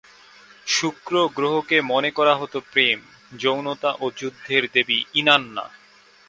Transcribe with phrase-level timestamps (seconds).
[0.67, 2.99] শুক্র গ্রহকে মনে করা হত প্রেম,
[3.37, 5.65] যৌনতা ও যুদ্ধের দেবী ইনান্না।